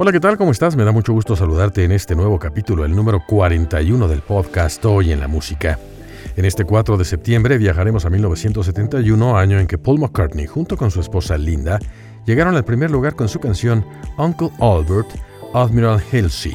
Hola, 0.00 0.12
¿qué 0.12 0.20
tal? 0.20 0.36
¿Cómo 0.36 0.52
estás? 0.52 0.76
Me 0.76 0.84
da 0.84 0.92
mucho 0.92 1.12
gusto 1.12 1.34
saludarte 1.34 1.82
en 1.82 1.90
este 1.90 2.14
nuevo 2.14 2.38
capítulo, 2.38 2.84
el 2.84 2.94
número 2.94 3.20
41 3.26 4.06
del 4.06 4.20
podcast 4.20 4.84
Hoy 4.84 5.10
en 5.10 5.18
la 5.18 5.26
Música. 5.26 5.76
En 6.36 6.44
este 6.44 6.64
4 6.64 6.96
de 6.96 7.04
septiembre 7.04 7.58
viajaremos 7.58 8.04
a 8.04 8.10
1971, 8.10 9.36
año 9.36 9.58
en 9.58 9.66
que 9.66 9.76
Paul 9.76 9.98
McCartney, 9.98 10.46
junto 10.46 10.76
con 10.76 10.92
su 10.92 11.00
esposa 11.00 11.36
Linda, 11.36 11.80
llegaron 12.26 12.54
al 12.54 12.64
primer 12.64 12.92
lugar 12.92 13.16
con 13.16 13.28
su 13.28 13.40
canción 13.40 13.84
Uncle 14.18 14.50
Albert, 14.60 15.08
Admiral 15.52 16.00
Halsey, 16.12 16.54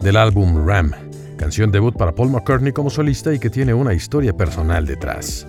del 0.00 0.16
álbum 0.16 0.66
Ram, 0.66 0.90
canción 1.36 1.70
debut 1.70 1.96
para 1.96 2.12
Paul 2.12 2.30
McCartney 2.30 2.72
como 2.72 2.90
solista 2.90 3.32
y 3.32 3.38
que 3.38 3.50
tiene 3.50 3.72
una 3.72 3.94
historia 3.94 4.36
personal 4.36 4.84
detrás. 4.84 5.46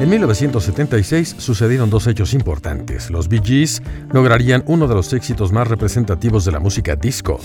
En 0.00 0.10
1976 0.10 1.36
sucedieron 1.38 1.90
dos 1.90 2.06
hechos 2.06 2.32
importantes. 2.32 3.10
Los 3.10 3.28
Bee 3.28 3.40
Gees 3.42 3.82
lograrían 4.12 4.62
uno 4.66 4.86
de 4.86 4.94
los 4.94 5.12
éxitos 5.12 5.52
más 5.52 5.68
representativos 5.68 6.44
de 6.44 6.52
la 6.52 6.60
música 6.60 6.96
disco. 6.96 7.40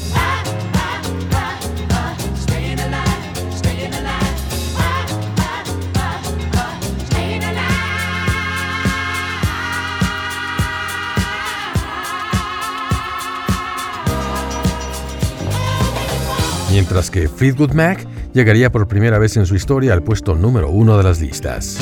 Mientras 16.71 17.09
que 17.09 17.27
Fleetwood 17.27 17.73
Mac 17.73 18.05
llegaría 18.33 18.71
por 18.71 18.87
primera 18.87 19.19
vez 19.19 19.37
en 19.37 19.45
su 19.45 19.55
historia 19.55 19.93
al 19.93 20.03
puesto 20.03 20.35
número 20.35 20.69
uno 20.69 20.97
de 20.97 21.03
las 21.03 21.19
listas. 21.19 21.77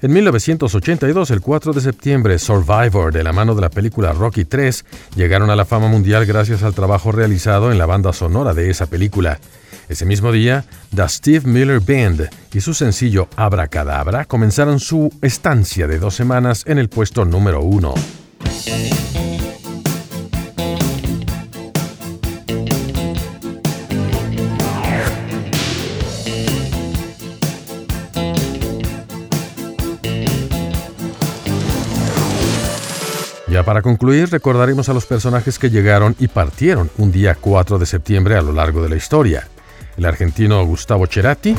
En 0.00 0.12
1982, 0.12 1.32
el 1.32 1.40
4 1.40 1.72
de 1.72 1.80
septiembre, 1.80 2.38
Survivor, 2.38 3.12
de 3.12 3.24
la 3.24 3.32
mano 3.32 3.56
de 3.56 3.62
la 3.62 3.68
película 3.68 4.12
Rocky 4.12 4.44
3, 4.44 4.84
llegaron 5.16 5.50
a 5.50 5.56
la 5.56 5.64
fama 5.64 5.88
mundial 5.88 6.24
gracias 6.24 6.62
al 6.62 6.72
trabajo 6.72 7.10
realizado 7.10 7.72
en 7.72 7.78
la 7.78 7.86
banda 7.86 8.12
sonora 8.12 8.54
de 8.54 8.70
esa 8.70 8.86
película. 8.86 9.40
Ese 9.88 10.06
mismo 10.06 10.30
día, 10.30 10.64
The 10.94 11.08
Steve 11.08 11.48
Miller 11.48 11.80
Band 11.80 12.30
y 12.54 12.60
su 12.60 12.74
sencillo 12.74 13.26
Abracadabra 13.34 14.24
comenzaron 14.24 14.78
su 14.78 15.12
estancia 15.20 15.88
de 15.88 15.98
dos 15.98 16.14
semanas 16.14 16.62
en 16.68 16.78
el 16.78 16.88
puesto 16.88 17.24
número 17.24 17.60
uno. 17.62 17.94
Para 33.78 33.82
concluir, 33.92 34.28
recordaremos 34.30 34.88
a 34.88 34.92
los 34.92 35.06
personajes 35.06 35.56
que 35.56 35.70
llegaron 35.70 36.16
y 36.18 36.26
partieron 36.26 36.90
un 36.98 37.12
día 37.12 37.36
4 37.40 37.78
de 37.78 37.86
septiembre 37.86 38.34
a 38.34 38.42
lo 38.42 38.52
largo 38.52 38.82
de 38.82 38.88
la 38.88 38.96
historia. 38.96 39.46
El 39.96 40.04
argentino 40.04 40.64
Gustavo 40.66 41.06
Cerati. 41.06 41.54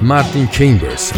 Martin 0.00 0.50
Chambers. 0.50 1.12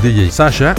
DJ 0.00 0.32
Sasha. 0.32 0.74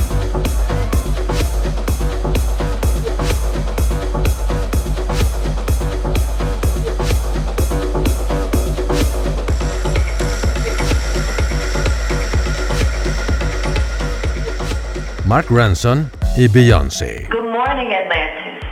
Mark 15.28 15.52
Ranson 15.52 16.10
y 16.36 16.48
Beyoncé. 16.48 17.28
Good 17.30 17.44
morning, 17.44 17.94
Atlantis. 17.94 18.64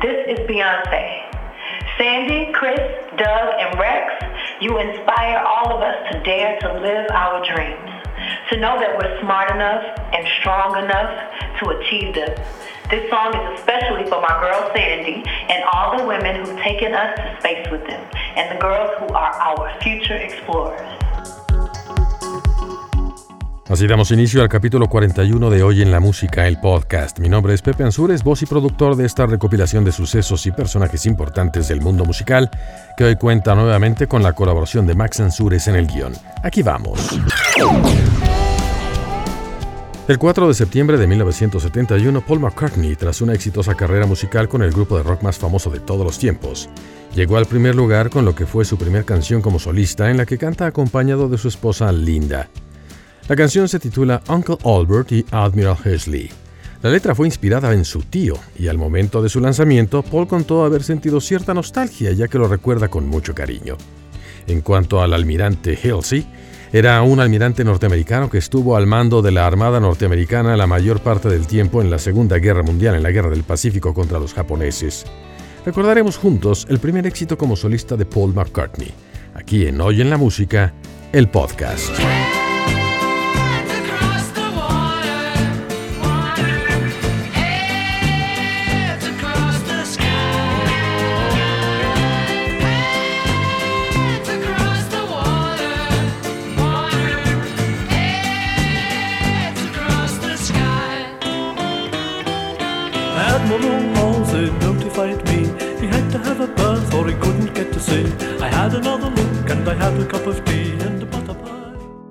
This 0.00 0.26
is 0.26 0.38
Beyoncé. 0.48 1.28
Sandy, 1.98 2.50
Chris, 2.54 2.80
Doug, 3.18 3.54
and 3.60 3.78
Rex, 3.78 4.24
you 4.62 4.78
inspire 4.78 5.44
all 5.44 5.76
of 5.76 5.82
us 5.82 6.10
to 6.10 6.22
dare 6.22 6.58
to 6.60 6.72
live 6.80 7.06
our 7.10 7.44
dreams. 7.44 7.89
To 8.50 8.56
know 8.58 8.78
that 8.78 8.96
we're 8.96 9.20
smart 9.20 9.50
enough 9.50 9.84
and 10.12 10.26
strong 10.40 10.76
enough 10.82 11.10
to 11.60 11.70
achieve 11.70 12.14
them. 12.14 12.34
This 12.90 13.08
song 13.08 13.34
is 13.34 13.60
especially 13.60 14.04
for 14.04 14.20
my 14.20 14.34
girl 14.40 14.70
Sandy 14.74 15.22
and 15.48 15.62
all 15.72 15.96
the 15.96 16.04
women 16.04 16.44
who've 16.44 16.58
taken 16.58 16.92
us 16.92 17.16
to 17.16 17.36
space 17.40 17.70
with 17.70 17.86
them 17.86 18.04
and 18.36 18.56
the 18.56 18.60
girls 18.60 18.90
who 18.98 19.14
are 19.14 19.32
our 19.32 19.80
future 19.80 20.16
explorers. 20.16 20.80
Así 23.70 23.86
damos 23.86 24.10
inicio 24.10 24.42
al 24.42 24.48
capítulo 24.48 24.88
41 24.88 25.48
de 25.48 25.62
Hoy 25.62 25.80
en 25.80 25.92
la 25.92 26.00
Música, 26.00 26.48
el 26.48 26.58
podcast. 26.58 27.20
Mi 27.20 27.28
nombre 27.28 27.54
es 27.54 27.62
Pepe 27.62 27.84
Ansures, 27.84 28.24
voz 28.24 28.42
y 28.42 28.46
productor 28.46 28.96
de 28.96 29.06
esta 29.06 29.26
recopilación 29.26 29.84
de 29.84 29.92
sucesos 29.92 30.44
y 30.46 30.50
personajes 30.50 31.06
importantes 31.06 31.68
del 31.68 31.80
mundo 31.80 32.04
musical, 32.04 32.50
que 32.96 33.04
hoy 33.04 33.14
cuenta 33.14 33.54
nuevamente 33.54 34.08
con 34.08 34.24
la 34.24 34.32
colaboración 34.32 34.88
de 34.88 34.96
Max 34.96 35.20
Ansures 35.20 35.68
en 35.68 35.76
el 35.76 35.86
guion. 35.86 36.14
Aquí 36.42 36.64
vamos. 36.64 37.16
El 40.08 40.18
4 40.18 40.48
de 40.48 40.54
septiembre 40.54 40.98
de 40.98 41.06
1971, 41.06 42.22
Paul 42.26 42.40
McCartney, 42.40 42.96
tras 42.96 43.20
una 43.20 43.34
exitosa 43.34 43.76
carrera 43.76 44.04
musical 44.04 44.48
con 44.48 44.62
el 44.62 44.72
grupo 44.72 44.96
de 44.96 45.04
rock 45.04 45.22
más 45.22 45.38
famoso 45.38 45.70
de 45.70 45.78
todos 45.78 46.04
los 46.04 46.18
tiempos, 46.18 46.68
llegó 47.14 47.36
al 47.36 47.46
primer 47.46 47.76
lugar 47.76 48.10
con 48.10 48.24
lo 48.24 48.34
que 48.34 48.46
fue 48.46 48.64
su 48.64 48.76
primera 48.76 49.04
canción 49.04 49.40
como 49.40 49.60
solista 49.60 50.10
en 50.10 50.16
la 50.16 50.26
que 50.26 50.38
canta 50.38 50.66
acompañado 50.66 51.28
de 51.28 51.38
su 51.38 51.46
esposa 51.46 51.92
Linda. 51.92 52.48
La 53.30 53.36
canción 53.36 53.68
se 53.68 53.78
titula 53.78 54.20
Uncle 54.28 54.56
Albert 54.64 55.12
y 55.12 55.24
Admiral 55.30 55.76
Hersley. 55.84 56.28
La 56.82 56.90
letra 56.90 57.14
fue 57.14 57.28
inspirada 57.28 57.72
en 57.72 57.84
su 57.84 58.02
tío 58.02 58.34
y 58.58 58.66
al 58.66 58.76
momento 58.76 59.22
de 59.22 59.28
su 59.28 59.38
lanzamiento 59.38 60.02
Paul 60.02 60.26
contó 60.26 60.64
haber 60.64 60.82
sentido 60.82 61.20
cierta 61.20 61.54
nostalgia 61.54 62.10
ya 62.10 62.26
que 62.26 62.38
lo 62.38 62.48
recuerda 62.48 62.88
con 62.88 63.06
mucho 63.06 63.32
cariño. 63.32 63.76
En 64.48 64.62
cuanto 64.62 65.00
al 65.00 65.14
almirante 65.14 65.78
Halsey, 65.80 66.26
Era 66.72 67.00
un 67.02 67.20
almirante 67.20 67.62
norteamericano 67.62 68.28
que 68.28 68.38
estuvo 68.38 68.76
al 68.76 68.88
mando 68.88 69.22
de 69.22 69.30
la 69.30 69.46
Armada 69.46 69.78
norteamericana 69.78 70.56
la 70.56 70.66
mayor 70.66 70.98
parte 70.98 71.28
del 71.28 71.46
tiempo 71.46 71.80
en 71.80 71.88
la 71.88 72.00
Segunda 72.00 72.38
Guerra 72.38 72.64
Mundial, 72.64 72.96
en 72.96 73.04
la 73.04 73.12
Guerra 73.12 73.30
del 73.30 73.44
Pacífico 73.44 73.94
contra 73.94 74.18
los 74.18 74.34
japoneses. 74.34 75.04
Recordaremos 75.64 76.16
juntos 76.16 76.66
el 76.68 76.80
primer 76.80 77.06
éxito 77.06 77.38
como 77.38 77.54
solista 77.54 77.96
de 77.96 78.06
Paul 78.06 78.34
McCartney, 78.34 78.92
aquí 79.34 79.68
en 79.68 79.80
Hoy 79.80 80.00
en 80.00 80.10
la 80.10 80.16
Música, 80.16 80.74
el 81.12 81.28
podcast. 81.28 81.92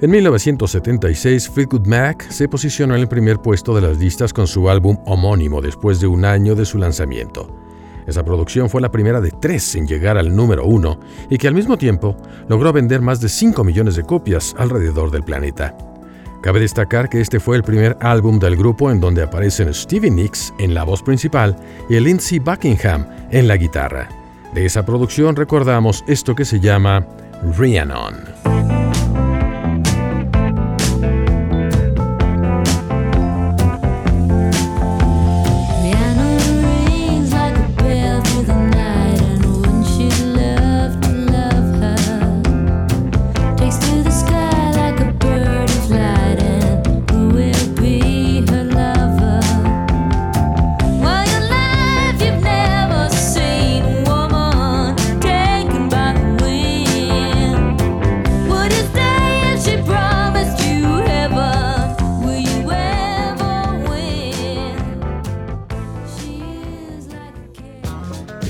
En 0.01 0.11
1976, 0.11 1.49
Fleetwood 1.49 1.85
Mac 1.85 2.25
se 2.29 2.47
posicionó 2.47 2.95
en 2.95 3.01
el 3.01 3.09
primer 3.09 3.39
puesto 3.39 3.75
de 3.75 3.81
las 3.81 3.97
listas 3.97 4.31
con 4.31 4.47
su 4.47 4.69
álbum 4.69 4.97
homónimo 5.05 5.61
después 5.61 5.99
de 5.99 6.07
un 6.07 6.23
año 6.23 6.55
de 6.55 6.63
su 6.63 6.77
lanzamiento. 6.77 7.53
Esa 8.07 8.23
producción 8.23 8.69
fue 8.69 8.79
la 8.79 8.91
primera 8.91 9.19
de 9.19 9.31
tres 9.31 9.75
en 9.75 9.85
llegar 9.85 10.17
al 10.17 10.33
número 10.33 10.65
uno 10.65 10.99
y 11.29 11.37
que 11.37 11.49
al 11.49 11.53
mismo 11.53 11.77
tiempo 11.77 12.15
logró 12.47 12.71
vender 12.71 13.01
más 13.01 13.19
de 13.19 13.27
5 13.27 13.63
millones 13.65 13.97
de 13.97 14.03
copias 14.03 14.55
alrededor 14.57 15.11
del 15.11 15.23
planeta. 15.23 15.75
Cabe 16.41 16.61
destacar 16.61 17.09
que 17.09 17.19
este 17.19 17.39
fue 17.39 17.57
el 17.57 17.63
primer 17.63 17.97
álbum 17.99 18.39
del 18.39 18.55
grupo 18.55 18.91
en 18.91 19.01
donde 19.01 19.23
aparecen 19.23 19.73
Stevie 19.73 20.09
Nicks 20.09 20.53
en 20.57 20.73
la 20.73 20.83
voz 20.83 21.03
principal 21.03 21.55
y 21.89 21.99
Lindsey 21.99 22.39
Buckingham 22.39 23.05
en 23.29 23.47
la 23.47 23.57
guitarra. 23.57 24.07
De 24.53 24.65
esa 24.65 24.85
producción 24.85 25.35
recordamos 25.35 26.03
esto 26.07 26.35
que 26.35 26.45
se 26.45 26.59
llama 26.59 27.05
Rhiannon. 27.57 28.78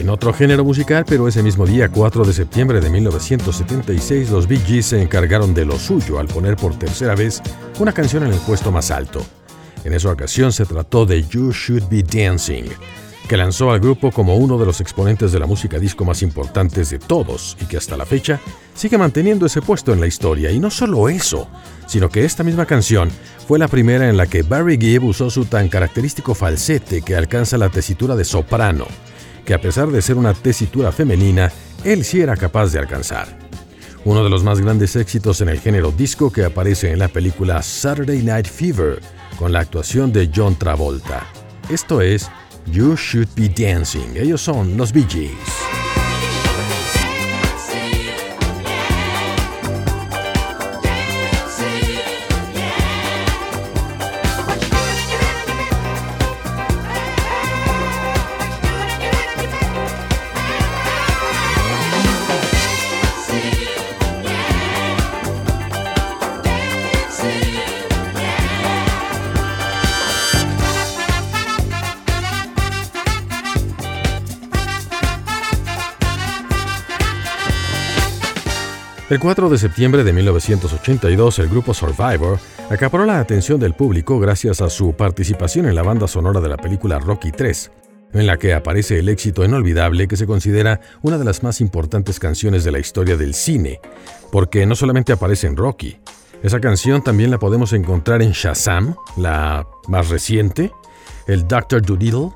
Otro 0.07 0.31
género 0.31 0.63
musical, 0.63 1.03
pero 1.05 1.27
ese 1.27 1.43
mismo 1.43 1.65
día, 1.65 1.89
4 1.89 2.23
de 2.23 2.31
septiembre 2.31 2.79
de 2.79 2.89
1976, 2.89 4.29
los 4.29 4.47
Bee 4.47 4.59
Gees 4.59 4.85
se 4.85 5.01
encargaron 5.01 5.53
de 5.53 5.65
lo 5.65 5.77
suyo 5.77 6.19
al 6.19 6.27
poner 6.27 6.55
por 6.55 6.79
tercera 6.79 7.15
vez 7.15 7.41
una 7.79 7.91
canción 7.91 8.23
en 8.23 8.31
el 8.31 8.39
puesto 8.39 8.71
más 8.71 8.91
alto. 8.91 9.25
En 9.83 9.91
esa 9.91 10.09
ocasión 10.09 10.53
se 10.53 10.65
trató 10.65 11.05
de 11.05 11.23
You 11.23 11.51
Should 11.51 11.89
Be 11.89 12.03
Dancing, 12.03 12.69
que 13.27 13.35
lanzó 13.35 13.71
al 13.71 13.81
grupo 13.81 14.11
como 14.11 14.37
uno 14.37 14.57
de 14.57 14.65
los 14.65 14.79
exponentes 14.79 15.33
de 15.33 15.39
la 15.39 15.47
música 15.47 15.77
disco 15.79 16.05
más 16.05 16.21
importantes 16.21 16.91
de 16.91 16.99
todos 16.99 17.57
y 17.59 17.65
que 17.65 17.75
hasta 17.75 17.97
la 17.97 18.05
fecha 18.05 18.39
sigue 18.73 18.97
manteniendo 18.97 19.47
ese 19.47 19.61
puesto 19.61 19.91
en 19.91 19.99
la 19.99 20.07
historia. 20.07 20.49
Y 20.51 20.59
no 20.59 20.71
solo 20.71 21.09
eso, 21.09 21.49
sino 21.87 22.07
que 22.07 22.23
esta 22.23 22.43
misma 22.43 22.65
canción 22.65 23.09
fue 23.47 23.59
la 23.59 23.67
primera 23.67 24.07
en 24.07 24.15
la 24.15 24.27
que 24.27 24.43
Barry 24.43 24.77
Gibb 24.77 25.03
usó 25.03 25.29
su 25.29 25.45
tan 25.45 25.67
característico 25.67 26.35
falsete 26.35 27.01
que 27.01 27.15
alcanza 27.15 27.57
la 27.57 27.69
tesitura 27.69 28.15
de 28.15 28.23
soprano 28.23 28.85
que 29.49 29.55
a 29.55 29.59
pesar 29.59 29.87
de 29.87 30.03
ser 30.03 30.15
una 30.15 30.35
tesitura 30.35 30.91
femenina, 30.91 31.51
él 31.83 32.03
sí 32.03 32.21
era 32.21 32.37
capaz 32.37 32.71
de 32.71 32.77
alcanzar. 32.77 33.35
Uno 34.05 34.23
de 34.23 34.29
los 34.29 34.43
más 34.43 34.61
grandes 34.61 34.95
éxitos 34.95 35.41
en 35.41 35.49
el 35.49 35.59
género 35.59 35.91
disco 35.91 36.31
que 36.31 36.45
aparece 36.45 36.91
en 36.91 36.99
la 36.99 37.07
película 37.07 37.63
Saturday 37.63 38.21
Night 38.21 38.45
Fever, 38.45 39.01
con 39.39 39.51
la 39.51 39.61
actuación 39.61 40.13
de 40.13 40.29
John 40.31 40.53
Travolta. 40.53 41.25
Esto 41.67 41.99
es 41.99 42.29
You 42.71 42.95
Should 42.95 43.29
Be 43.35 43.49
Dancing. 43.49 44.17
Ellos 44.17 44.39
son 44.39 44.77
los 44.77 44.93
Bee. 44.93 45.31
El 79.09 79.19
4 79.19 79.49
de 79.49 79.57
septiembre 79.57 80.03
de 80.03 80.13
1982, 80.13 81.39
el 81.39 81.49
grupo 81.49 81.73
Survivor 81.73 82.37
acaparó 82.69 83.05
la 83.05 83.19
atención 83.19 83.59
del 83.59 83.73
público 83.73 84.19
gracias 84.19 84.61
a 84.61 84.69
su 84.69 84.93
participación 84.93 85.65
en 85.65 85.73
la 85.73 85.81
banda 85.81 86.07
sonora 86.07 86.39
de 86.39 86.49
la 86.49 86.57
película 86.57 86.99
Rocky 86.99 87.31
3, 87.31 87.71
en 88.13 88.27
la 88.27 88.37
que 88.37 88.53
aparece 88.53 88.99
el 88.99 89.09
éxito 89.09 89.43
inolvidable 89.43 90.07
que 90.07 90.15
se 90.15 90.27
considera 90.27 90.79
una 91.01 91.17
de 91.17 91.25
las 91.25 91.41
más 91.41 91.59
importantes 91.59 92.19
canciones 92.19 92.63
de 92.63 92.71
la 92.71 92.77
historia 92.77 93.17
del 93.17 93.33
cine, 93.33 93.81
porque 94.31 94.67
no 94.67 94.75
solamente 94.75 95.11
aparece 95.11 95.47
en 95.47 95.57
Rocky, 95.57 95.97
esa 96.43 96.61
canción 96.61 97.03
también 97.03 97.31
la 97.31 97.39
podemos 97.39 97.73
encontrar 97.73 98.21
en 98.21 98.31
Shazam, 98.31 98.95
la 99.17 99.67
más 99.87 100.09
reciente, 100.09 100.71
el 101.27 101.47
Dr. 101.47 101.81
Doolittle, 101.81 102.29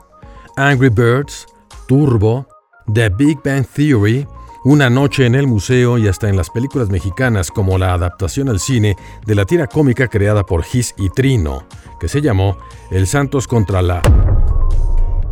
Angry 0.57 0.89
Birds, 0.89 1.45
Turbo, 1.87 2.47
The 2.91 3.09
Big 3.09 3.37
Bang 3.45 3.65
Theory, 3.65 4.27
una 4.63 4.89
noche 4.89 5.25
en 5.25 5.35
el 5.35 5.47
museo 5.47 5.97
y 5.97 6.07
hasta 6.07 6.29
en 6.29 6.37
las 6.37 6.49
películas 6.49 6.89
mexicanas 6.89 7.51
como 7.51 7.77
la 7.77 7.93
adaptación 7.93 8.49
al 8.49 8.59
cine 8.59 8.95
de 9.25 9.35
la 9.35 9.45
tira 9.45 9.67
cómica 9.67 10.07
creada 10.07 10.45
por 10.45 10.63
Gis 10.63 10.93
y 10.97 11.09
Trino, 11.09 11.65
que 11.99 12.07
se 12.07 12.21
llamó 12.21 12.57
El 12.91 13.07
Santos 13.07 13.47
contra 13.47 13.81
la... 13.81 14.01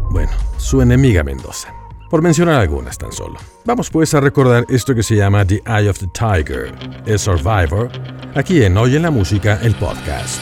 Bueno, 0.10 0.32
su 0.58 0.82
enemiga 0.82 1.24
Mendoza. 1.24 1.74
Por 2.10 2.22
mencionar 2.22 2.60
algunas 2.60 2.98
tan 2.98 3.14
solo. 3.14 3.40
Vamos 3.64 3.90
pues 3.90 4.14
a 4.14 4.20
recordar 4.20 4.66
esto 4.68 4.94
que 4.94 5.04
se 5.04 5.16
llama 5.16 5.46
The 5.46 5.64
Eye 5.66 5.90
of 5.90 6.00
the 6.00 6.08
Tiger, 6.08 6.74
el 7.06 7.18
Survivor, 7.18 7.90
aquí 8.36 8.64
en 8.64 8.78
Hoy 8.78 8.98
en 8.98 9.04
la 9.04 9.12
Música, 9.12 9.60
el 9.62 9.74
podcast. 9.76 10.42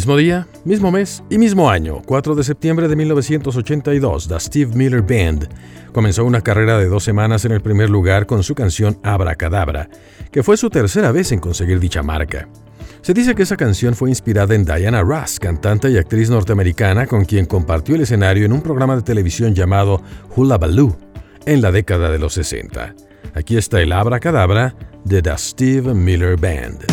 Mismo 0.00 0.16
día, 0.16 0.46
mismo 0.64 0.90
mes 0.90 1.22
y 1.28 1.36
mismo 1.36 1.68
año, 1.68 2.00
4 2.06 2.34
de 2.34 2.42
septiembre 2.42 2.88
de 2.88 2.96
1982, 2.96 4.28
The 4.28 4.40
Steve 4.40 4.74
Miller 4.74 5.02
Band 5.02 5.46
comenzó 5.92 6.24
una 6.24 6.40
carrera 6.40 6.78
de 6.78 6.86
dos 6.86 7.04
semanas 7.04 7.44
en 7.44 7.52
el 7.52 7.60
primer 7.60 7.90
lugar 7.90 8.24
con 8.24 8.42
su 8.42 8.54
canción 8.54 8.98
Abracadabra, 9.02 9.90
que 10.32 10.42
fue 10.42 10.56
su 10.56 10.70
tercera 10.70 11.12
vez 11.12 11.32
en 11.32 11.40
conseguir 11.40 11.78
dicha 11.80 12.02
marca. 12.02 12.48
Se 13.02 13.12
dice 13.12 13.34
que 13.34 13.42
esa 13.42 13.58
canción 13.58 13.94
fue 13.94 14.08
inspirada 14.08 14.54
en 14.54 14.64
Diana 14.64 15.02
Ross, 15.02 15.38
cantante 15.38 15.90
y 15.90 15.98
actriz 15.98 16.30
norteamericana 16.30 17.06
con 17.06 17.26
quien 17.26 17.44
compartió 17.44 17.94
el 17.94 18.00
escenario 18.00 18.46
en 18.46 18.54
un 18.54 18.62
programa 18.62 18.96
de 18.96 19.02
televisión 19.02 19.54
llamado 19.54 20.02
Hula 20.34 20.56
Baloo, 20.56 20.96
en 21.44 21.60
la 21.60 21.72
década 21.72 22.10
de 22.10 22.18
los 22.18 22.32
60. 22.32 22.94
Aquí 23.34 23.58
está 23.58 23.82
el 23.82 23.92
Abra 23.92 24.18
Cadabra 24.18 24.74
de 25.04 25.20
The 25.20 25.36
Steve 25.36 25.92
Miller 25.92 26.38
Band. 26.38 26.86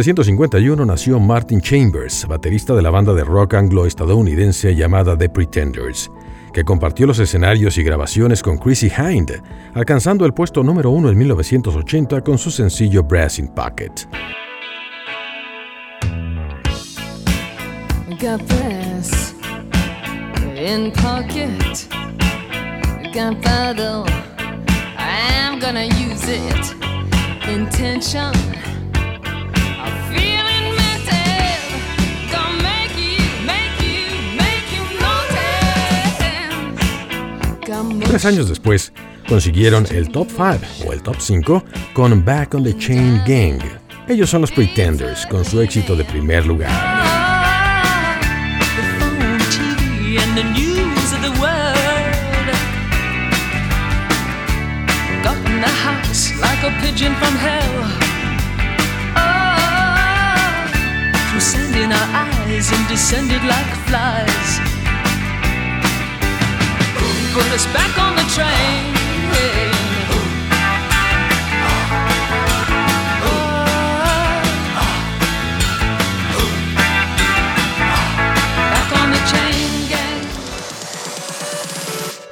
1951 0.00 0.86
nació 0.86 1.20
Martin 1.20 1.60
Chambers, 1.60 2.26
baterista 2.26 2.74
de 2.74 2.80
la 2.80 2.88
banda 2.88 3.12
de 3.12 3.22
rock 3.22 3.52
anglo-estadounidense 3.52 4.74
llamada 4.74 5.14
The 5.14 5.28
Pretenders, 5.28 6.10
que 6.54 6.64
compartió 6.64 7.06
los 7.06 7.18
escenarios 7.18 7.76
y 7.76 7.82
grabaciones 7.82 8.42
con 8.42 8.56
Chrissy 8.56 8.90
Hind, 8.90 9.42
alcanzando 9.74 10.24
el 10.24 10.32
puesto 10.32 10.62
número 10.62 10.88
uno 10.88 11.10
en 11.10 11.18
1980 11.18 12.22
con 12.22 12.38
su 12.38 12.50
sencillo 12.50 13.02
Brass 13.02 13.40
in 13.40 13.48
Pocket. 13.48 13.90
Got 18.18 18.40
brass 18.48 19.34
in 20.56 20.92
pocket. 20.92 21.88
I'm 24.96 25.58
gonna 25.58 25.84
use 25.84 26.26
it. 26.26 26.74
Tres 38.04 38.24
años 38.24 38.48
después, 38.48 38.92
consiguieron 39.28 39.86
el 39.90 40.10
top 40.10 40.28
5 40.28 40.88
o 40.88 40.92
el 40.92 41.02
top 41.02 41.16
5 41.18 41.64
con 41.92 42.24
Back 42.24 42.54
on 42.54 42.64
the 42.64 42.76
Chain 42.76 43.22
Gang. 43.26 43.60
Ellos 44.08 44.28
son 44.28 44.40
los 44.40 44.50
Pretenders 44.50 45.26
con 45.26 45.44
su 45.44 45.60
éxito 45.60 45.94
de 45.94 46.04
primer 46.04 46.46
lugar. 46.46 47.10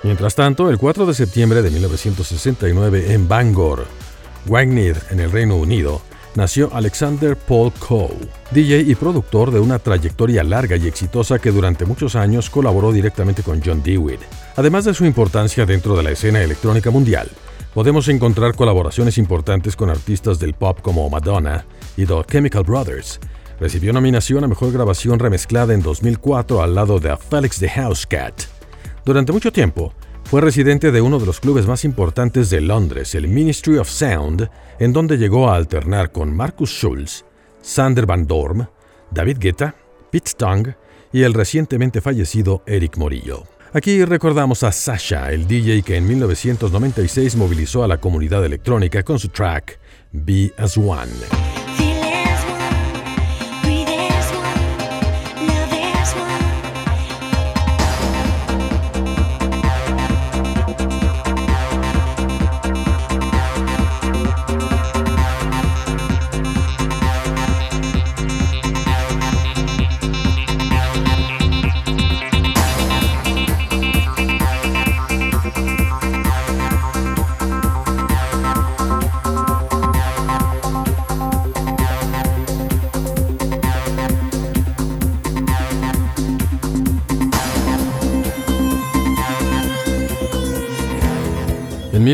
Mientras 0.03 0.35
tanto, 0.35 0.71
el 0.71 0.79
4 0.79 1.07
de 1.07 1.15
septiembre 1.15 1.63
de 1.63 1.71
1969 1.71 3.13
en 3.13 3.29
Bangor, 3.29 3.87
Wagner, 4.47 5.01
en 5.11 5.21
el 5.21 5.31
Reino 5.31 5.57
Unido, 5.57 6.03
nació 6.35 6.71
Alexander 6.73 7.37
Paul 7.37 7.73
Coe, 7.79 8.17
DJ 8.51 8.81
y 8.81 8.95
productor 8.95 9.51
de 9.51 9.61
una 9.61 9.79
trayectoria 9.79 10.45
larga 10.45 10.77
y 10.77 10.87
exitosa 10.87 11.39
que 11.39 11.51
durante 11.51 11.85
muchos 11.85 12.17
años 12.17 12.51
colaboró 12.51 12.93
directamente 12.93 13.43
con 13.43 13.61
John 13.65 13.83
Dewey. 13.83 14.19
Además 14.57 14.85
de 14.85 14.95
su 14.95 15.05
importancia 15.05 15.67
dentro 15.67 15.97
de 15.97 16.03
la 16.03 16.11
escena 16.11 16.43
electrónica 16.43 16.91
mundial, 16.91 17.29
podemos 17.75 18.09
encontrar 18.09 18.55
colaboraciones 18.55 19.19
importantes 19.19 19.77
con 19.77 19.91
artistas 19.91 20.39
del 20.39 20.55
pop 20.55 20.81
como 20.83 21.09
Madonna 21.09 21.65
y 21.97 22.07
The 22.07 22.25
Chemical 22.29 22.65
Brothers. 22.65 23.21
Recibió 23.61 23.93
nominación 23.93 24.45
a 24.45 24.49
Mejor 24.49 24.73
Grabación 24.73 25.19
Remezclada 25.19 25.75
en 25.75 25.83
2004 25.83 26.63
al 26.63 26.75
lado 26.75 27.01
de 27.01 27.17
Felix 27.17 27.59
the 27.59 27.69
House 27.69 28.07
Cat. 28.07 28.43
Durante 29.05 29.33
mucho 29.33 29.51
tiempo, 29.51 29.93
fue 30.29 30.43
residente 30.43 30.93
de 30.93 31.01
uno 31.01 31.19
de 31.19 31.25
los 31.25 31.41
clubes 31.41 31.67
más 31.67 31.87
importantes 31.87 32.51
de 32.51 32.61
Londres, 32.61 33.15
el 33.15 33.29
Ministry 33.29 33.79
of 33.79 33.89
Sound, 33.89 34.51
en 34.79 34.93
donde 34.93 35.17
llegó 35.17 35.49
a 35.49 35.57
alternar 35.57 36.13
con 36.13 36.37
Marcus 36.37 36.69
Schulz, 36.69 37.25
Sander 37.63 38.05
Van 38.05 38.27
Dorm, 38.27 38.69
David 39.11 39.39
Guetta, 39.41 39.75
Pete 40.11 40.33
Tong 40.37 40.69
y 41.15 41.23
el 41.23 41.33
recientemente 41.33 42.03
fallecido 42.03 42.63
Eric 42.67 42.99
Morillo. 42.99 43.45
Aquí 43.73 44.05
recordamos 44.05 44.63
a 44.65 44.73
Sasha, 44.73 45.33
el 45.33 45.49
DJ 45.49 45.83
que 45.83 45.97
en 45.97 46.07
1996 46.07 47.35
movilizó 47.37 47.83
a 47.83 47.89
la 47.89 47.97
comunidad 47.97 48.45
electrónica 48.45 49.03
con 49.03 49.19
su 49.19 49.29
track 49.29 49.79
Be 50.13 50.53
As 50.59 50.77
One. 50.77 51.58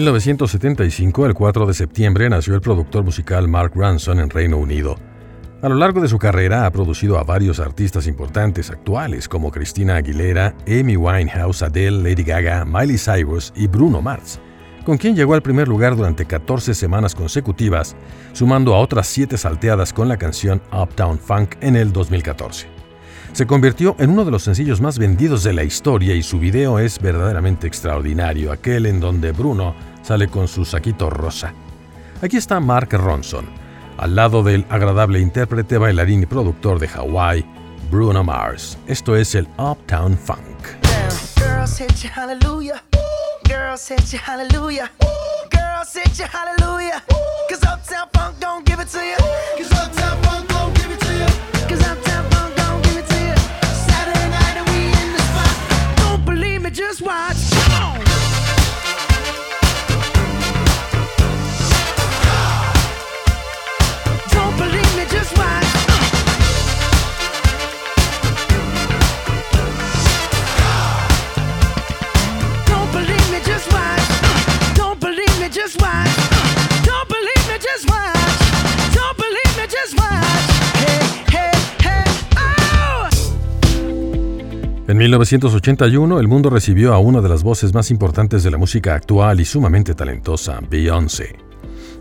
1975, 0.04 1.24
el 1.24 1.32
4 1.32 1.66
de 1.66 1.72
septiembre, 1.72 2.28
nació 2.28 2.54
el 2.54 2.60
productor 2.60 3.04
musical 3.04 3.48
Mark 3.48 3.72
Ranson 3.74 4.20
en 4.20 4.28
Reino 4.28 4.58
Unido. 4.58 4.96
A 5.62 5.68
lo 5.70 5.76
largo 5.76 6.02
de 6.02 6.08
su 6.08 6.18
carrera 6.18 6.66
ha 6.66 6.70
producido 6.70 7.18
a 7.18 7.24
varios 7.24 7.58
artistas 7.58 8.06
importantes 8.06 8.70
actuales 8.70 9.26
como 9.28 9.50
Christina 9.50 9.96
Aguilera, 9.96 10.54
Amy 10.66 10.98
Winehouse, 10.98 11.62
Adele, 11.62 12.02
Lady 12.02 12.22
Gaga, 12.22 12.66
Miley 12.66 12.98
Cyrus 12.98 13.50
y 13.56 13.66
Bruno 13.66 14.02
Mars, 14.02 14.40
con 14.84 14.98
quien 14.98 15.16
llegó 15.16 15.32
al 15.32 15.42
primer 15.42 15.68
lugar 15.68 15.96
durante 15.96 16.26
14 16.26 16.74
semanas 16.74 17.14
consecutivas, 17.14 17.96
sumando 18.34 18.74
a 18.74 18.80
otras 18.80 19.06
7 19.06 19.38
salteadas 19.38 19.94
con 19.94 20.08
la 20.08 20.18
canción 20.18 20.60
Uptown 20.70 21.18
Funk 21.18 21.54
en 21.62 21.76
el 21.76 21.94
2014 21.94 22.73
se 23.32 23.46
convirtió 23.46 23.96
en 23.98 24.10
uno 24.10 24.24
de 24.24 24.30
los 24.30 24.42
sencillos 24.42 24.80
más 24.80 24.98
vendidos 24.98 25.42
de 25.42 25.52
la 25.52 25.64
historia 25.64 26.14
y 26.14 26.22
su 26.22 26.38
video 26.38 26.78
es 26.78 27.00
verdaderamente 27.00 27.66
extraordinario, 27.66 28.52
aquel 28.52 28.86
en 28.86 29.00
donde 29.00 29.32
Bruno 29.32 29.74
sale 30.02 30.28
con 30.28 30.48
su 30.48 30.64
saquito 30.64 31.10
rosa. 31.10 31.52
Aquí 32.22 32.36
está 32.36 32.60
Mark 32.60 32.90
Ronson, 32.92 33.46
al 33.98 34.14
lado 34.14 34.42
del 34.42 34.64
agradable 34.68 35.20
intérprete, 35.20 35.78
bailarín 35.78 36.22
y 36.22 36.26
productor 36.26 36.78
de 36.78 36.88
Hawaii, 36.88 37.44
Bruno 37.90 38.22
Mars. 38.24 38.78
Esto 38.86 39.16
es 39.16 39.34
el 39.34 39.48
Uptown 39.58 40.16
Funk. 40.16 40.38
just 49.58 50.53
1981, 85.04 86.18
el 86.18 86.28
mundo 86.28 86.48
recibió 86.48 86.94
a 86.94 86.98
una 86.98 87.20
de 87.20 87.28
las 87.28 87.42
voces 87.42 87.74
más 87.74 87.90
importantes 87.90 88.42
de 88.42 88.50
la 88.50 88.56
música 88.56 88.94
actual 88.94 89.38
y 89.38 89.44
sumamente 89.44 89.94
talentosa, 89.94 90.60
Beyoncé. 90.70 91.36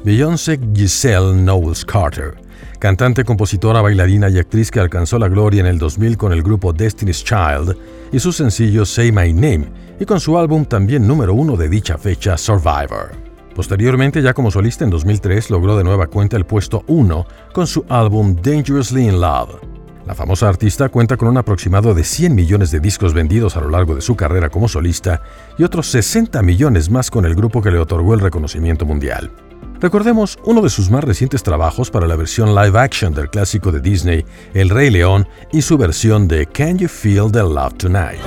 Beyoncé 0.06 0.58
Giselle 0.74 1.34
Knowles 1.34 1.84
Carter, 1.84 2.36
cantante, 2.80 3.26
compositora, 3.26 3.82
bailarina 3.82 4.30
y 4.30 4.40
actriz 4.40 4.72
que 4.72 4.80
alcanzó 4.80 5.20
la 5.20 5.28
gloria 5.28 5.60
en 5.60 5.66
el 5.66 5.80
2000 5.80 6.16
con 6.16 6.32
el 6.32 6.42
grupo 6.42 6.72
Destiny's 6.72 7.26
Child 7.26 7.76
y 8.14 8.20
su 8.20 8.32
sencillo 8.32 8.86
Say 8.86 9.12
My 9.12 9.34
Name, 9.34 9.66
y 10.00 10.06
con 10.06 10.22
su 10.22 10.38
álbum 10.38 10.64
también 10.64 11.06
número 11.06 11.34
uno 11.34 11.58
de 11.58 11.68
dicha 11.68 11.98
fecha, 11.98 12.38
Survivor. 12.38 13.12
Posteriormente, 13.54 14.22
ya 14.22 14.34
como 14.34 14.50
solista 14.50 14.86
en 14.86 14.92
2003, 14.92 15.50
logró 15.50 15.76
de 15.76 15.84
nueva 15.84 16.08
cuenta 16.08 16.38
el 16.38 16.46
puesto 16.46 16.86
1 16.88 17.26
con 17.54 17.68
su 17.68 17.84
álbum 17.90 18.34
Dangerously 18.42 19.10
in 19.10 19.20
Love. 19.20 19.73
La 20.06 20.16
famosa 20.16 20.50
artista 20.50 20.90
cuenta 20.90 21.16
con 21.16 21.30
un 21.30 21.38
aproximado 21.38 21.94
de 21.94 22.04
100 22.04 22.36
millones 22.36 22.72
de 22.72 22.82
discos 22.82 23.14
vendidos 23.14 23.56
a 23.56 23.62
lo 23.62 23.70
largo 23.70 23.96
de 23.96 24.02
su 24.02 24.16
carrera 24.16 24.50
como 24.50 24.68
solista 24.68 25.22
y 25.58 25.64
otros 25.64 25.88
60 25.88 26.42
millones 26.42 26.90
más 26.90 27.10
con 27.10 27.26
el 27.26 27.36
grupo 27.36 27.62
que 27.62 27.72
le 27.72 27.80
otorgó 27.80 28.14
el 28.14 28.20
reconocimiento 28.20 28.86
mundial. 28.86 29.32
Recordemos 29.80 30.40
uno 30.46 30.62
de 30.62 30.70
sus 30.70 30.90
más 30.90 31.04
recientes 31.04 31.44
trabajos 31.44 31.90
para 31.90 32.08
la 32.08 32.16
versión 32.16 32.54
live 32.54 32.80
action 32.80 33.14
del 33.14 33.30
clásico 33.30 33.72
de 33.72 33.82
Disney, 33.82 34.26
El 34.54 34.70
Rey 34.70 34.90
León, 34.90 35.28
y 35.52 35.62
su 35.62 35.78
versión 35.78 36.28
de 36.28 36.46
Can 36.48 36.78
You 36.78 36.88
Feel 36.88 37.32
the 37.32 37.40
Love 37.40 37.74
Tonight. 37.78 38.22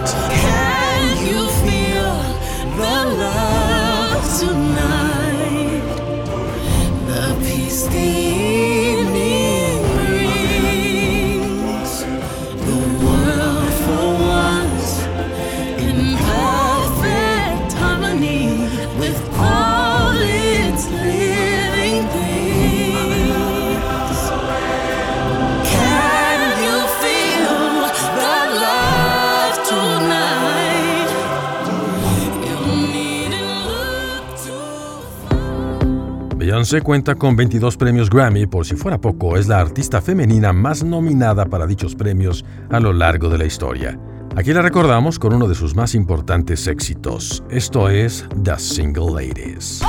Beyoncé 36.56 36.80
cuenta 36.80 37.14
con 37.14 37.36
22 37.36 37.76
premios 37.76 38.08
Grammy, 38.08 38.46
por 38.46 38.64
si 38.64 38.76
fuera 38.76 38.98
poco, 38.98 39.36
es 39.36 39.46
la 39.46 39.60
artista 39.60 40.00
femenina 40.00 40.54
más 40.54 40.82
nominada 40.82 41.44
para 41.44 41.66
dichos 41.66 41.94
premios 41.94 42.46
a 42.70 42.80
lo 42.80 42.94
largo 42.94 43.28
de 43.28 43.36
la 43.36 43.44
historia. 43.44 44.00
Aquí 44.36 44.54
la 44.54 44.62
recordamos 44.62 45.18
con 45.18 45.34
uno 45.34 45.48
de 45.48 45.54
sus 45.54 45.76
más 45.76 45.94
importantes 45.94 46.66
éxitos, 46.66 47.44
esto 47.50 47.90
es 47.90 48.26
The 48.42 48.58
Single 48.58 49.10
Ladies. 49.12 49.82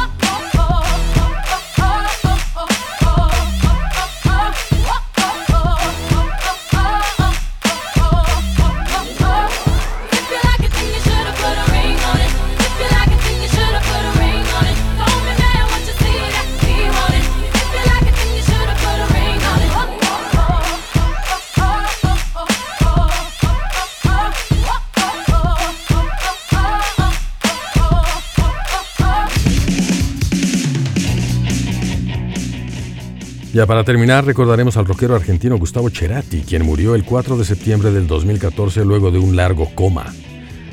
Ya 33.58 33.66
para 33.66 33.84
terminar, 33.84 34.24
recordaremos 34.24 34.78
al 34.78 34.86
rockero 34.86 35.16
argentino 35.16 35.58
Gustavo 35.58 35.90
Cerati, 35.90 36.42
quien 36.42 36.64
murió 36.64 36.94
el 36.94 37.04
4 37.04 37.38
de 37.38 37.44
septiembre 37.44 37.90
del 37.90 38.06
2014 38.06 38.86
luego 38.86 39.10
de 39.10 39.18
un 39.18 39.36
largo 39.36 39.72
coma. 39.74 40.14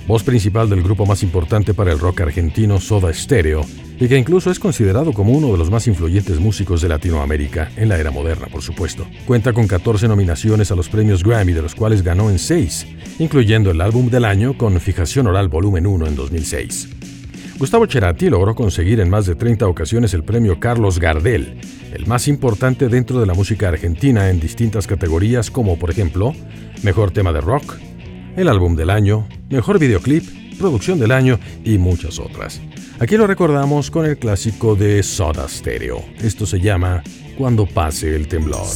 Voz 0.06 0.22
principal 0.22 0.68
del 0.68 0.82
grupo 0.82 1.06
más 1.06 1.22
importante 1.22 1.72
para 1.72 1.92
el 1.92 1.98
rock 1.98 2.20
argentino, 2.20 2.78
Soda 2.80 3.10
Stereo, 3.14 3.64
y 3.98 4.06
que 4.06 4.18
incluso 4.18 4.50
es 4.50 4.58
considerado 4.58 5.14
como 5.14 5.32
uno 5.32 5.50
de 5.50 5.56
los 5.56 5.70
más 5.70 5.86
influyentes 5.86 6.38
músicos 6.40 6.82
de 6.82 6.90
Latinoamérica, 6.90 7.72
en 7.76 7.88
la 7.88 7.96
era 7.96 8.10
moderna, 8.10 8.48
por 8.48 8.60
supuesto. 8.60 9.06
Cuenta 9.24 9.54
con 9.54 9.66
14 9.66 10.06
nominaciones 10.06 10.70
a 10.70 10.74
los 10.74 10.90
premios 10.90 11.24
Grammy, 11.24 11.54
de 11.54 11.62
los 11.62 11.74
cuales 11.74 12.02
ganó 12.02 12.28
en 12.28 12.38
6, 12.38 12.86
incluyendo 13.18 13.70
el 13.70 13.80
álbum 13.80 14.10
del 14.10 14.26
año 14.26 14.58
con 14.58 14.78
Fijación 14.78 15.26
Oral 15.26 15.48
Volumen 15.48 15.86
1 15.86 16.06
en 16.06 16.16
2006. 16.16 17.03
Gustavo 17.58 17.86
Cerati 17.86 18.28
logró 18.28 18.54
conseguir 18.54 18.98
en 19.00 19.08
más 19.08 19.26
de 19.26 19.36
30 19.36 19.66
ocasiones 19.66 20.12
el 20.12 20.24
premio 20.24 20.58
Carlos 20.58 20.98
Gardel, 20.98 21.60
el 21.92 22.06
más 22.06 22.26
importante 22.26 22.88
dentro 22.88 23.20
de 23.20 23.26
la 23.26 23.34
música 23.34 23.68
argentina 23.68 24.28
en 24.28 24.40
distintas 24.40 24.86
categorías 24.86 25.50
como 25.50 25.78
por 25.78 25.90
ejemplo 25.90 26.32
Mejor 26.82 27.12
tema 27.12 27.32
de 27.32 27.40
rock, 27.40 27.76
el 28.36 28.48
álbum 28.48 28.74
del 28.74 28.90
año, 28.90 29.26
Mejor 29.50 29.78
videoclip, 29.78 30.24
producción 30.58 30.98
del 30.98 31.12
año 31.12 31.38
y 31.64 31.78
muchas 31.78 32.18
otras. 32.18 32.60
Aquí 32.98 33.16
lo 33.16 33.26
recordamos 33.26 33.90
con 33.90 34.04
el 34.04 34.18
clásico 34.18 34.74
de 34.74 35.02
Soda 35.02 35.48
Stereo. 35.48 36.04
Esto 36.18 36.46
se 36.46 36.60
llama 36.60 37.02
Cuando 37.38 37.66
pase 37.66 38.14
el 38.14 38.28
temblor. 38.28 38.66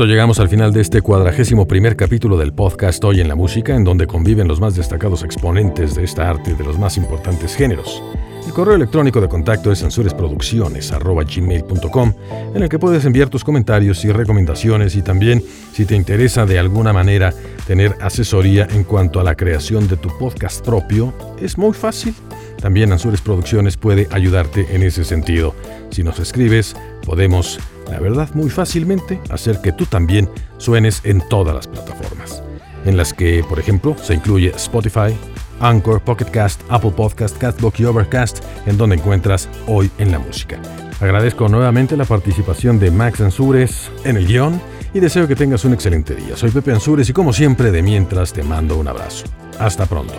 Esto 0.00 0.08
llegamos 0.08 0.40
al 0.40 0.48
final 0.48 0.72
de 0.72 0.80
este 0.80 1.02
cuadragésimo 1.02 1.68
primer 1.68 1.94
capítulo 1.94 2.38
del 2.38 2.54
podcast 2.54 3.04
Hoy 3.04 3.20
en 3.20 3.28
la 3.28 3.34
Música, 3.34 3.76
en 3.76 3.84
donde 3.84 4.06
conviven 4.06 4.48
los 4.48 4.58
más 4.58 4.74
destacados 4.74 5.22
exponentes 5.22 5.94
de 5.94 6.04
esta 6.04 6.30
arte 6.30 6.54
de 6.54 6.64
los 6.64 6.78
más 6.78 6.96
importantes 6.96 7.54
géneros. 7.54 8.02
El 8.46 8.54
correo 8.54 8.76
electrónico 8.76 9.20
de 9.20 9.28
contacto 9.28 9.70
es 9.70 9.80
censuresproducciones.gmail.com 9.80 12.14
en 12.54 12.62
el 12.62 12.70
que 12.70 12.78
puedes 12.78 13.04
enviar 13.04 13.28
tus 13.28 13.44
comentarios 13.44 14.02
y 14.06 14.10
recomendaciones 14.10 14.96
y 14.96 15.02
también, 15.02 15.44
si 15.74 15.84
te 15.84 15.96
interesa 15.96 16.46
de 16.46 16.58
alguna 16.58 16.94
manera 16.94 17.34
tener 17.66 17.94
asesoría 18.00 18.66
en 18.70 18.84
cuanto 18.84 19.20
a 19.20 19.22
la 19.22 19.34
creación 19.34 19.86
de 19.86 19.98
tu 19.98 20.08
podcast 20.16 20.64
propio, 20.64 21.12
es 21.42 21.58
muy 21.58 21.74
fácil. 21.74 22.14
También 22.58 22.90
Ansures 22.90 23.20
Producciones 23.20 23.76
puede 23.76 24.08
ayudarte 24.10 24.74
en 24.74 24.82
ese 24.82 25.04
sentido. 25.04 25.54
Si 25.90 26.02
nos 26.02 26.18
escribes, 26.18 26.74
podemos 27.04 27.58
la 27.90 27.98
verdad, 27.98 28.28
muy 28.34 28.50
fácilmente 28.50 29.20
hacer 29.30 29.60
que 29.60 29.72
tú 29.72 29.86
también 29.86 30.28
suenes 30.58 31.00
en 31.04 31.20
todas 31.28 31.54
las 31.54 31.66
plataformas, 31.66 32.42
en 32.84 32.96
las 32.96 33.12
que, 33.12 33.44
por 33.48 33.58
ejemplo, 33.58 33.96
se 34.02 34.14
incluye 34.14 34.52
Spotify, 34.56 35.14
Anchor, 35.60 36.00
Pocket 36.00 36.26
Cast, 36.26 36.60
Apple 36.68 36.92
Podcast, 36.92 37.36
Castbox 37.38 37.80
y 37.80 37.84
Overcast, 37.84 38.44
en 38.66 38.78
donde 38.78 38.96
encuentras 38.96 39.48
hoy 39.66 39.90
en 39.98 40.10
la 40.12 40.18
música. 40.18 40.58
Agradezco 41.00 41.48
nuevamente 41.48 41.96
la 41.96 42.04
participación 42.04 42.78
de 42.78 42.90
Max 42.90 43.20
Ansures 43.20 43.90
en 44.04 44.16
el 44.16 44.26
guion 44.26 44.60
y 44.92 45.00
deseo 45.00 45.26
que 45.26 45.36
tengas 45.36 45.64
un 45.64 45.72
excelente 45.72 46.14
día. 46.14 46.36
Soy 46.36 46.50
Pepe 46.50 46.72
Ansures 46.72 47.08
y 47.08 47.12
como 47.12 47.32
siempre, 47.32 47.70
de 47.70 47.82
mientras 47.82 48.32
te 48.32 48.42
mando 48.42 48.76
un 48.76 48.88
abrazo. 48.88 49.24
Hasta 49.58 49.86
pronto. 49.86 50.14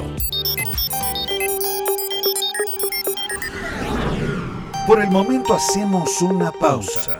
Por 4.88 5.01
el 5.01 5.12
momento 5.12 5.53
hacemos 5.53 6.21
una 6.21 6.51
pausa. 6.51 7.19